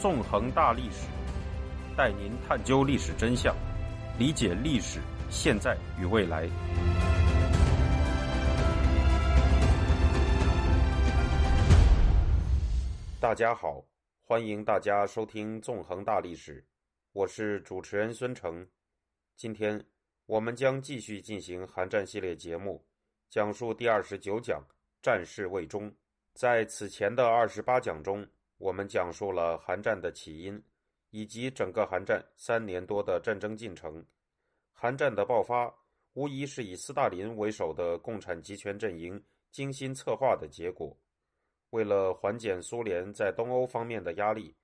[0.00, 1.06] 纵横大历史，
[1.94, 3.54] 带您探究历史真相，
[4.18, 4.98] 理解历史
[5.28, 6.48] 现在与未来。
[13.20, 13.84] 大家好，
[14.22, 16.62] 欢迎大家收听《纵横大历史》，
[17.12, 18.66] 我是主持人孙成。
[19.36, 19.84] 今天
[20.24, 22.82] 我们将继续进行韩战系列节目，
[23.28, 24.64] 讲述第二十九讲
[25.02, 25.94] “战事未终”。
[26.32, 28.26] 在此前的二十八讲中，
[28.60, 30.62] 我们讲述了韩战的起因，
[31.08, 34.04] 以及整个韩战三年多的战争进程。
[34.70, 35.74] 韩战的爆发
[36.12, 39.18] 无疑是以斯大林为首的共产集权阵营
[39.50, 40.94] 精心策划的结果。
[41.70, 44.54] 为了缓解苏联在东欧方面的压力，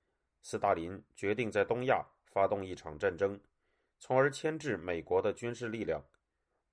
[0.43, 3.39] 斯大林决定在东亚发动一场战争，
[3.97, 5.99] 从而牵制美国的军事力量。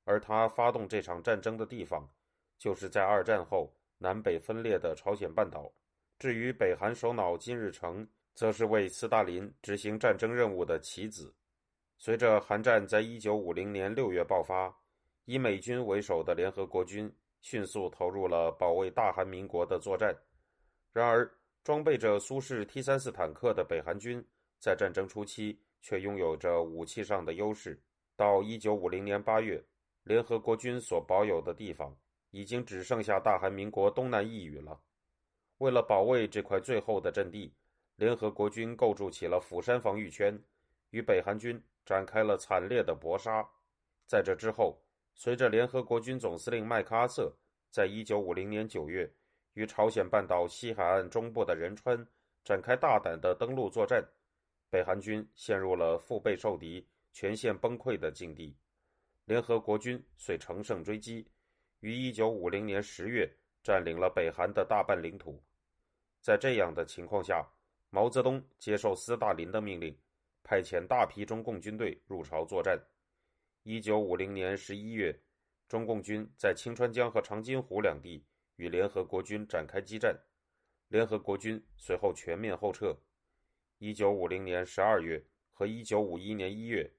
[0.05, 2.07] 而他发动这场战争的地方，
[2.59, 3.75] 就是在二战后。
[3.97, 5.73] 南北分裂的朝鲜半岛，
[6.25, 11.35] 至于北韩首脑金日成，则是为斯大林执行战争任务的棋子。
[11.99, 14.75] 随着韩战在一九五零年六月爆发，
[15.27, 20.17] 以美军为首的联合国军迅速投入了保卫大韩民国的作战。
[20.95, 21.31] 然而，
[21.63, 24.27] 装备着苏式 T 三四坦克的北韩军，
[24.59, 27.79] 在战争初期却拥有着武器上的优势。
[28.17, 29.63] 到一九五零年八月，
[30.05, 31.95] 联合国军所保有的地方。
[32.31, 34.81] 已经只剩下大韩民国东南一隅了。
[35.65, 37.51] 为了保卫这块最后的阵地，
[37.97, 40.39] 联合国军构筑起了釜山防御圈，
[40.91, 43.43] 与北韩军展开了惨烈的搏杀。
[44.07, 44.79] 在这之后，
[45.15, 47.33] 随着联合国军总司令麦克阿瑟
[47.71, 49.11] 在一九五零年九月
[49.55, 52.07] 与朝鲜半岛西海岸中部的仁川
[52.45, 54.05] 展开大胆的登陆作战，
[54.69, 58.55] 北韩军陷入了腹背受敌、全线崩溃的境地。
[59.25, 61.27] 联合国军遂乘胜追击。
[61.81, 63.27] 于一九五零年十月
[63.63, 65.43] 占领了北韩的大半领土。
[66.25, 67.47] 在这样的情况下，
[67.91, 69.95] 毛泽东接受斯大林的命令，
[70.43, 72.83] 派遣大批中共军队入朝作战。
[73.63, 75.15] 一九五零年十一月，
[75.69, 78.25] 中共军在清川江和长津湖两地
[78.57, 80.19] 与联合国军展开激战，
[80.89, 82.97] 联合国军随后全面后撤。
[83.77, 86.91] 一九五零年十二月和一九五一年一月，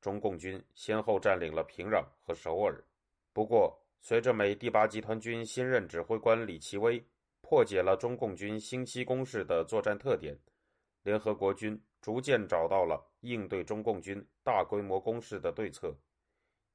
[0.00, 2.84] 中共军先后占领了平壤和首尔。
[3.32, 7.00] 不过，随着美第八集团军新任指挥官李奇微
[7.52, 10.34] 破解了中共军星期攻势的作战特点，
[11.02, 15.94] 联合国军逐渐找到了应对中共军大规模攻势的对策。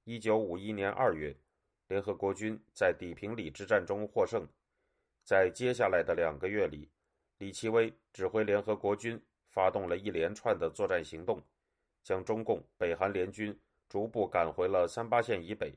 [0.04, 1.36] 一九五一年二月，
[1.88, 4.48] 联合国军在底平里之战中获胜。
[5.24, 6.88] 在接下来的两个月里，
[7.40, 11.42] 李奇微指挥联合国军发动了一连串的作战行动，
[12.04, 15.74] 将中共北韩联军逐步赶回了三八线以北。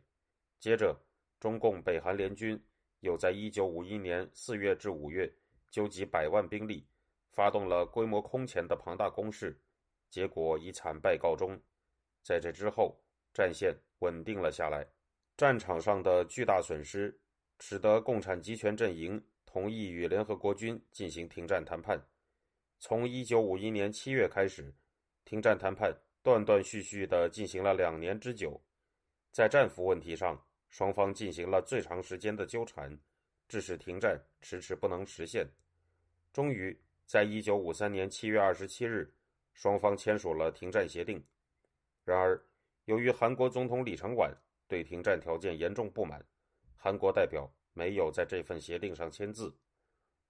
[0.59, 0.94] 接着，
[1.41, 2.62] 中共北韩联军
[3.00, 5.33] 又在1951年4月至5月
[5.71, 6.87] 纠集百万兵力，
[7.33, 9.61] 发动了规模空前的庞大攻势，
[10.09, 11.60] 结果以惨败告终。
[12.22, 13.00] 在这之后，
[13.33, 14.87] 战线稳定了下来。
[15.37, 17.19] 战场上的巨大损失，
[17.59, 22.06] 使得共产集权阵营同意与联合国军进行停战谈判。
[22.78, 24.75] 从1951年7月开始，
[25.25, 28.60] 停战谈判断断续续地进行了两年之久。
[29.33, 32.97] 在战俘问题上，双方进行了最长时间的纠缠，
[33.49, 35.47] 致使停战迟迟不能实现。
[36.33, 36.75] 终于，
[37.07, 39.13] 在一九五三年七月二十七日，
[39.53, 41.23] 双方签署了停战协定。
[42.05, 42.41] 然而，
[42.85, 44.33] 由于韩国总统李承晚
[44.69, 46.25] 对停战条件严重不满，
[46.77, 49.53] 韩国代表没有在这份协定上签字。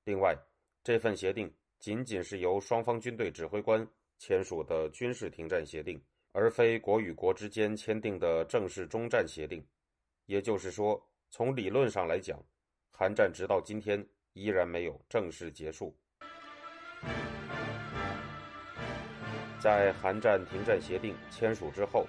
[0.04, 0.34] 另外，
[0.82, 3.86] 这份协定仅仅是由双方军队指挥官
[4.16, 6.02] 签署的军事停战协定，
[6.32, 9.62] 而非国与国之间签订的正式中战协定。
[10.30, 12.40] 也就是说，从理论上来讲，
[12.92, 15.92] 韩战直到今天依然没有正式结束。
[19.60, 22.06] 在韩战停战协定签署之后，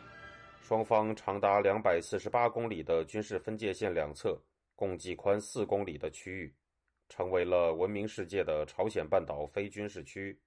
[0.62, 4.40] 双方长达两百四十八公里的军事分界线两侧，
[4.76, 6.56] 共计宽四公里的区域，
[7.10, 10.40] 成为了闻名世界的朝鲜半岛非军事区。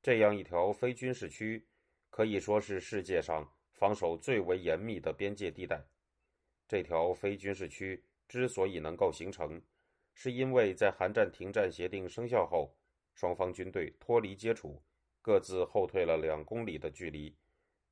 [0.00, 1.68] 这样一条非军事区，
[2.08, 5.78] 可以说是世界上防守最为严密的边界地带。
[6.74, 9.62] 这条非军事区之所以能够形成，
[10.12, 12.74] 是因为在韩战停战协定生效后，
[13.14, 14.82] 双方军队脱离接触，
[15.22, 17.32] 各自后退了两公里的距离。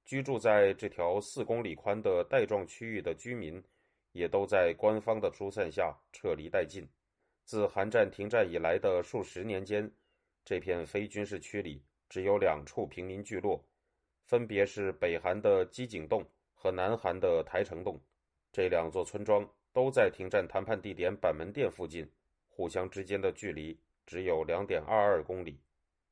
[0.05, 3.63] 居住在这条四公里宽的带状区域的居民，
[4.11, 6.85] 也都在官方的疏散下撤离殆尽。
[7.45, 9.89] 自韩战停战以来的数十年间，
[10.45, 13.65] 这片非军事区里只有两处平民聚落，
[14.25, 17.97] 分别是北韩的基井洞和南韩的台城洞。
[18.53, 22.07] 这两座村庄都在停战谈判地点板门店附近，
[22.51, 25.59] 互相之间的距离只有两点二二公里。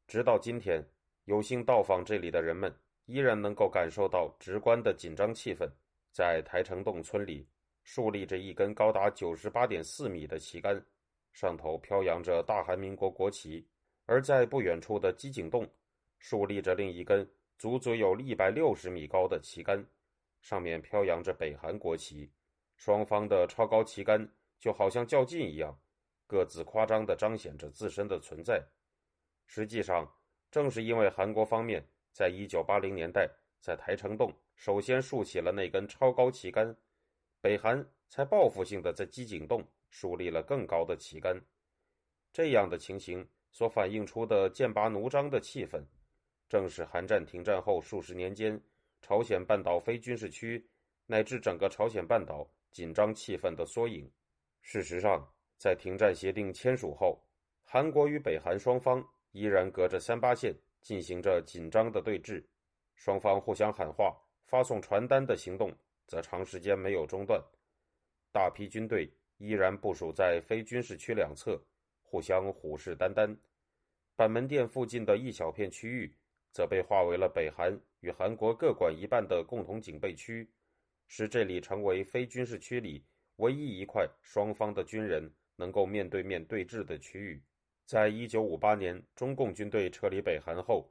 [0.09, 0.83] 直到今天，
[1.27, 5.71] 有幸到访这里的人们依然能够感受到直观的紧张气氛。
[6.13, 7.47] 在台城洞村里，
[7.85, 10.83] 竖立着一根高达九十八点四米的旗杆，
[11.33, 13.63] 上头飘扬着大韩民国国旗；
[14.07, 15.69] 而在不远处的机井洞，
[16.19, 19.87] 竖立着另一根足足有一百六十米高的旗杆，
[20.41, 22.31] 上面飘扬着北韩国旗。
[22.77, 24.27] 双方的超高旗杆
[24.59, 25.79] 就好像较劲一样，
[26.27, 28.65] 各自夸张地彰显着自身的存在。
[29.47, 30.11] 实际上，
[30.51, 33.29] 正是因为韩国方面在一九八零年代
[33.61, 34.35] 在台城洞。
[34.55, 36.77] 首先竖起了那根超高旗杆，
[37.41, 41.41] 北韩才报复性的在机井洞树立了更高的旗杆。
[42.33, 45.83] 这样的情形所反映出的剑拔弩张的气氛，
[46.49, 48.61] 正是韩战停战后数十年间
[49.03, 50.65] 朝鲜半岛非军事区
[51.07, 54.11] 乃至整个朝鲜半岛紧张气氛的缩影。
[54.63, 55.27] 事实上，
[55.59, 57.23] 在停战协定签署后，
[57.65, 62.45] 韩国与北韩双方依然隔着三八线进行着紧张的对峙，
[62.95, 64.17] 双方互相喊话。
[64.47, 65.73] 发送传单的行动
[66.09, 67.41] 则长时间没有中断，
[68.33, 69.09] 大批军队
[69.39, 71.57] 依然部署在非军事区两侧，
[72.03, 73.39] 互相虎视眈眈。
[74.17, 76.13] 板门店附近的一小片区域
[76.51, 80.49] 则被划为了北韩与韩国各管一半的共同警备区，
[81.07, 83.05] 使这里成为非军事区里
[83.37, 87.43] 唯一一块双方的军人能够面对面对峙的区域。
[87.87, 90.89] 在一九五八年中共军队撤离北韩后，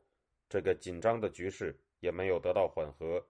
[0.49, 3.25] 这个紧张的局势也没有得到缓和。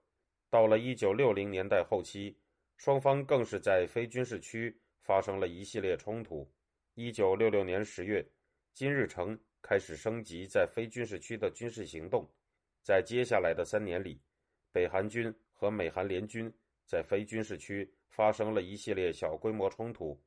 [0.50, 2.36] 到了一九六零年代后期，
[2.76, 6.50] 双方更是在非军事区发生了一系列冲突。
[6.94, 8.26] 一九六六年十月，
[8.74, 12.28] 金日成开始升级在非军事区的军事行动。
[12.82, 14.20] 在接下来的三年里，
[14.72, 16.52] 北韩军和美韩联军
[16.86, 20.18] 在非军事区发生了一系列小规模冲突，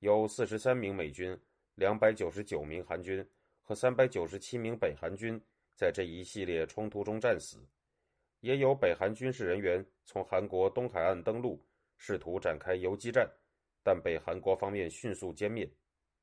[0.00, 1.38] 有四十三名美军、
[1.74, 3.26] 两百九十九名韩军
[3.62, 5.40] 和三百九十七名北韩军
[5.74, 7.58] 在这一系列冲突中战死。
[8.40, 11.60] 也有北韩军事人员从韩国东海岸登陆，
[11.96, 13.28] 试图展开游击战，
[13.82, 15.68] 但被韩国方面迅速歼灭。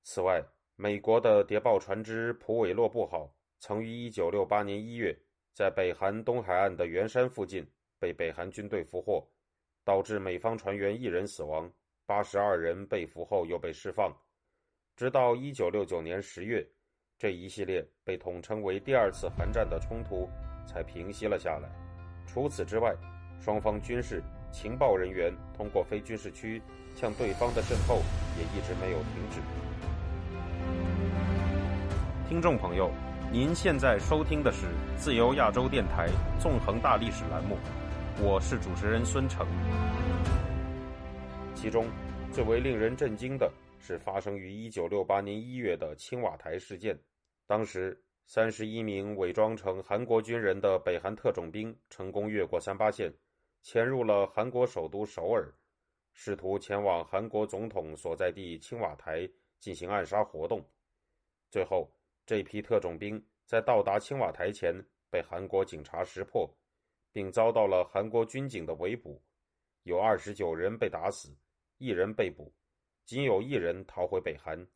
[0.03, 0.41] 此外，
[0.75, 5.17] 美国的谍报船只“普韦洛布号”曾于1968年1月
[5.53, 7.63] 在北韩东海岸的元山附近
[8.00, 9.23] 被北韩军队俘获，
[9.83, 11.71] 导致美方船员一人死亡
[12.07, 14.11] ，82人被俘后又被释放。
[14.95, 16.67] 直到1969年10月，
[17.19, 20.27] 这一系列被统称为“第二次韩战”的冲突
[20.65, 21.69] 才平息了下来。
[22.25, 22.95] 除此之外，
[23.39, 26.59] 双方军事情报人员通过非军事区
[26.95, 28.01] 向对方的渗透
[28.39, 29.39] 也一直没有停止。
[32.27, 32.91] 听众朋友，
[33.33, 36.07] 您现在收听的是自由亚洲电台
[36.39, 37.57] 纵横大历史栏目，
[38.21, 39.47] 我是主持人孙成。
[41.56, 41.88] 其中
[42.31, 46.95] 最为令人震惊的是发生于1968年1月的青瓦台事件，
[47.47, 48.00] 当时。
[48.25, 53.12] 三十一名伪装成韩国军人的北韩特种兵成功越过三八线，
[53.63, 55.51] 潜入了韩国首都首尔，
[56.13, 59.27] 试图前往韩国总统所在地青瓦台
[59.59, 60.63] 进行暗杀活动。
[61.50, 61.91] 最后，
[62.25, 64.73] 这批特种兵在到达青瓦台前
[65.09, 66.49] 被韩国警察识破，
[67.11, 69.21] 并遭到了韩国军警的围捕，
[69.83, 71.35] 有二十九人被打死，
[71.77, 72.53] 一人被捕，
[73.05, 74.67] 仅有一人逃回北韩。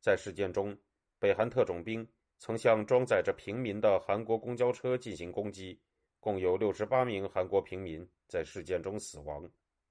[0.00, 0.76] 在事件中，
[1.18, 2.08] 北韩特种兵。
[2.36, 5.80] 曾向装载着平民的韩国公交车进行攻击，
[6.20, 9.48] 共有六十八名韩国平民在事件中死亡。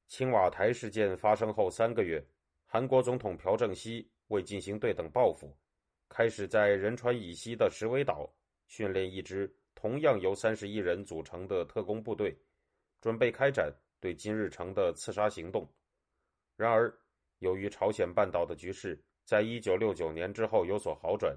[0.07, 2.23] 青瓦台事件发生后三个月，
[2.67, 5.57] 韩国总统朴正熙为进行对等报复，
[6.15, 8.31] 开始在仁川以西的石尾岛
[8.67, 12.37] 训练一支同样由三十一人组成的特工部队，
[13.01, 15.67] 准备开展对金日成的刺杀行动。
[16.55, 16.95] 然而，
[17.39, 21.35] 由于朝鲜半岛的局势在一九六九年之后有所好转。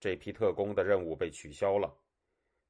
[0.00, 1.94] 这批特工的任务被取消了，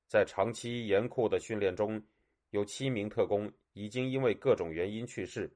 [0.09, 2.03] 在长期严酷的训练中，
[2.51, 5.49] 有七名特工已经因为各种原因去世，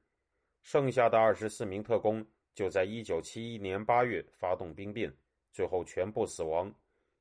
[0.62, 5.12] 剩下的二十四名特工就在一九七一年八月发动兵变，
[5.52, 6.72] 最后全部死亡，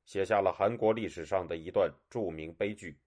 [0.04, 2.98] 写下了韩国历史上的一段著名悲剧。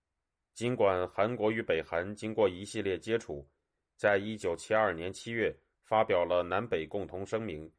[0.53, 3.47] 尽管韩国与北韩经过一系列接触，
[3.95, 7.71] 在一九七二年七月发表了南北共同声明，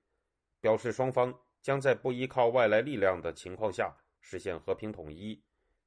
[0.60, 1.34] 表示双方。
[1.64, 5.42] 将在不依靠外来力量的情况下实现和平统一，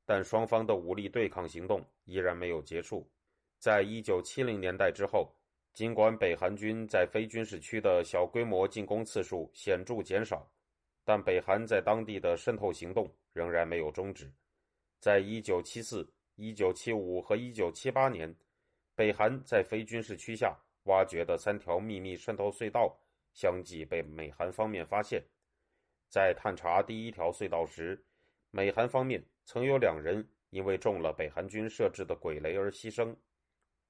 [0.08, 3.08] 但双方的武力对抗行动依然没有结束。
[3.60, 5.32] 在一九七零年代之后，
[5.76, 10.50] 尽管北韩军在非军事区的小规模进攻次数显著减少，
[11.08, 14.30] 但北韩在当地的渗透行动仍然没有终止。
[15.00, 18.36] 在一九七四、一九七五和一九七八年，
[18.94, 22.94] 北韩在非军事区下挖掘的三条秘密渗透隧道
[23.34, 25.24] 相继被美韩方面发现。
[26.10, 28.04] 在探查第一条隧道时，
[28.52, 33.16] 美韩方面曾有两人因为中了北韩军设置的鬼雷而牺牲。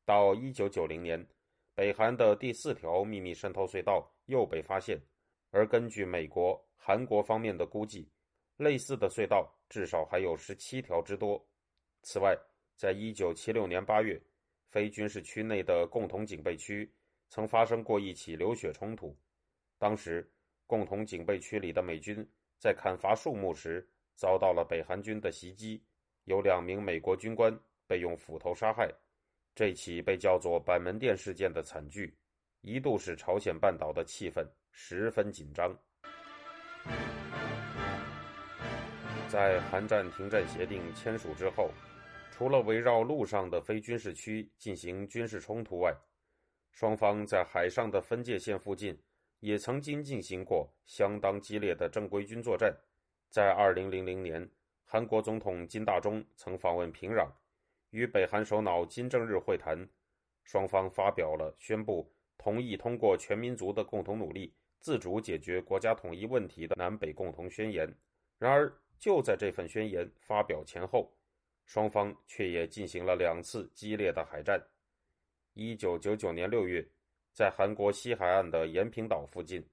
[0.05, 1.27] 到1990年，
[1.73, 5.01] 北韩的第四条秘密渗透隧道又被发现，
[5.49, 8.09] 而根据美国、韩国方面的估计，
[8.55, 11.45] 类似的隧道至少还有十七条之多。
[12.03, 12.37] 此外，
[12.77, 14.21] 在1976年8月，
[14.69, 16.89] 非军事区内的共同警备区
[17.29, 19.13] 曾发生过一起流血冲突，
[19.77, 20.31] 当时
[20.65, 22.25] 共同警备区里的美军
[22.57, 23.87] 在砍伐树木时。
[24.19, 25.79] 遭到了北韩军的袭击，
[26.23, 27.55] 有两名美国军官
[27.85, 28.91] 被用斧头杀害。
[29.53, 32.17] 这起被叫做“板门店事件”的惨剧，
[32.61, 35.71] 一度使朝鲜半岛的气氛十分紧张。
[39.27, 41.69] 在韩战停战协定签署之后，
[42.31, 45.93] 除了围绕陆上的非军事区进行军事冲突外，
[46.71, 48.97] 双方在海上的分界线附近
[49.39, 52.73] 也曾经进行过相当激烈的正规军作战。
[53.29, 54.49] 在二零零零年，
[54.85, 57.29] 韩国总统金大中曾访问平壤，
[57.89, 59.87] 与北韩首脑金正日会谈，
[60.43, 67.91] 双方发表了宣布同意通过全民族的共同努力，自主解决国家统一问题的南北共同宣言。
[68.37, 71.11] 然而，就在这份宣言发表前后，
[71.65, 74.61] 双方却也进行了两次激烈的海战。
[75.53, 76.87] 一九九九年六月，
[77.33, 79.67] 在韩国西海岸的延坪岛附近，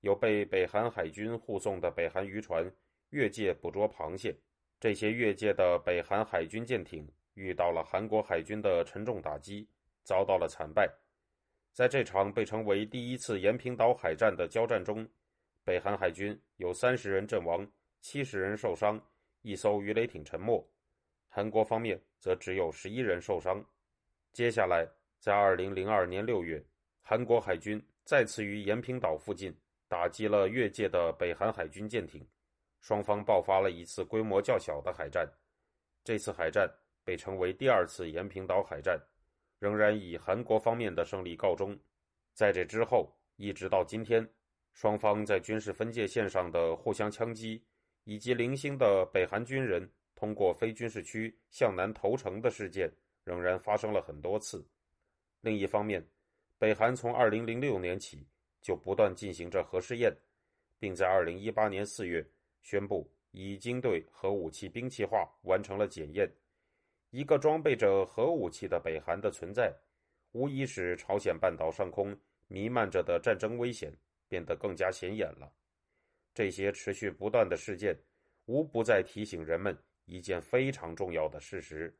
[0.00, 2.70] 有被北韩海军护送的北韩渔船。
[3.10, 4.36] 越界捕捉螃蟹，
[4.80, 9.68] 这些越界的北韩海军舰艇遇到了韩国海军的沉重打击，
[10.02, 10.92] 遭到了惨败。
[11.76, 15.06] 在这场被称为第一次延坪岛海战的交战中，
[15.62, 18.98] 北韩海军有三十人阵亡，七十人受伤，
[19.42, 20.66] 一艘鱼雷艇沉没。
[21.28, 23.62] 韩国方面则只有十一人受伤。
[24.32, 24.88] 接下来，
[25.20, 26.64] 在二零零二年六月，
[27.02, 29.54] 韩国海军再次于延坪岛附近
[29.86, 32.26] 打击了越界的北韩海军舰艇。
[32.80, 35.30] 双方爆发了一次规模较小的海战，
[36.02, 36.66] 这次海战
[37.04, 38.98] 被称为第二次延坪岛海战，
[39.58, 41.78] 仍然以韩国方面的胜利告终。
[42.32, 44.28] 在这之后，一直到今天，
[44.72, 47.64] 双方在军事分界线上的互相枪击，
[48.04, 52.92] 以及零星的北韩军人通过非军事区向南投诚的事件，
[53.24, 54.66] 仍然发生了很多次。
[55.40, 56.06] 另一方面，
[56.58, 58.26] 北韩从2006年起
[58.60, 60.14] 就不断进行着核试验，
[60.78, 62.26] 并在2018年4月。
[62.62, 66.28] 宣布已经对核武器兵器化完成了检验。
[67.16, 69.74] 一个装备着核武器的北韩的存在，
[70.32, 72.14] 无疑使朝鲜半岛上空
[72.46, 73.90] 弥漫着的战争危险
[74.28, 75.50] 变得更加显眼了。
[76.34, 77.98] 这些持续不断的事件，
[78.44, 81.96] 无不在提醒人们一件非常重要的事实：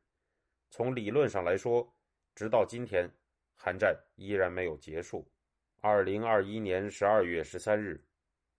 [0.69, 1.91] 从理论上来说，
[2.35, 3.09] 直到今天，
[3.55, 5.27] 韩战依然没有结束。
[5.81, 7.99] 二零二一年十二月十三日，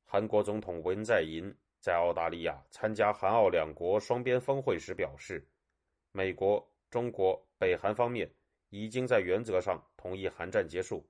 [0.04, 1.54] 韩国总统文在寅。
[1.80, 5.46] 在澳大利亚参加韩澳两国双边峰会时表示，
[6.18, 8.28] 美国、中国、北韩方面
[8.70, 11.08] 已经在原则上同意韩战结束。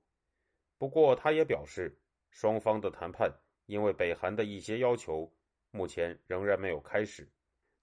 [0.77, 1.99] 不过，他也表示，
[2.29, 3.33] 双方的谈判
[3.65, 5.27] 因为北韩的一些要求，
[5.71, 7.27] 目前仍然没有开始。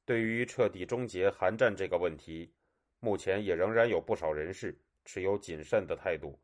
[0.04, 2.54] 对于彻底终结韩战这个问题，
[3.00, 6.38] 目前也仍然有不少人士持有谨慎的态度。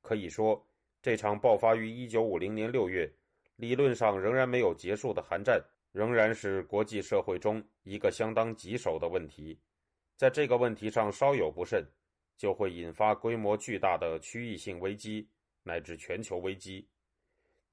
[0.00, 0.64] 可以说，
[1.02, 3.12] 这场爆发于1950年6月。
[3.56, 9.58] 理论上仍然没有结束的韩战，仍然是国际社会中一个相当棘手的问题。
[10.18, 11.82] 在这个问题上稍有不慎，
[12.36, 15.30] 就会引发规模巨大的区域性危机
[15.62, 16.86] 乃至全球危机。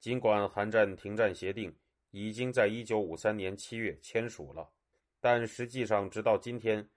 [0.00, 1.76] 尽管韩战停战协定
[2.10, 4.70] 已经在1953年7月签署了，
[5.20, 6.88] 但实际上直到今天，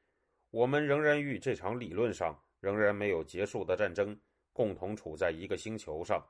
[0.52, 4.18] 我们仍然与这场理论上仍然没有结束的战争
[4.54, 6.26] 共同处在一个星球上。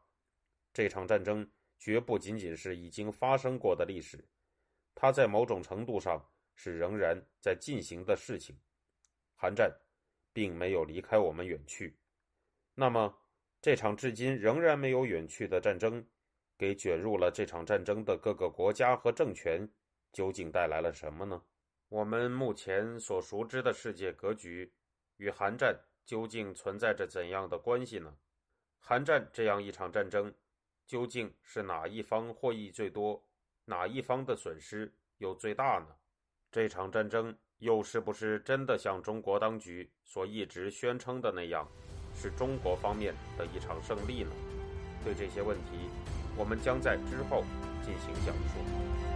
[0.74, 1.48] 这场战争。
[1.82, 4.28] 绝不仅仅是已经发生过的历史，
[4.94, 6.22] 它在某种程度上
[6.54, 8.54] 是仍然在进行的事情。
[9.41, 9.74] 韩战
[10.34, 11.98] 并没有离开我们远去。
[12.75, 13.17] 那么，
[13.62, 16.05] 这场至今仍然没有远去的战争，
[16.58, 19.72] 给卷入了这场战争的各个国家和政权，
[20.12, 21.41] 究竟带来了什么呢？
[21.88, 24.74] 我们目前所熟知的世界格局
[25.15, 28.17] 与韩战究竟存在着怎样的关系呢？
[28.77, 30.36] 韩战这样一场战争。
[30.86, 33.24] 究竟是哪一方获益最多，
[33.65, 35.96] 哪一方的损失又最大呢？
[36.51, 41.68] 这场战争又是不是真的像中国当局所一直宣称的那样，
[42.16, 44.32] 是中国方面的一场胜利呢？
[45.04, 45.89] 对这些问题，
[46.38, 47.44] 我们将在之后
[47.84, 49.09] 进行讲述。